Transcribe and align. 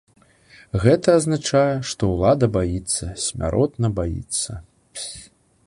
Гэта 0.85 1.07
азначае, 1.17 1.75
што 1.91 2.09
ўлада 2.13 2.49
баіцца, 2.57 3.11
смяротна 3.27 3.87
баіцца. 4.01 4.59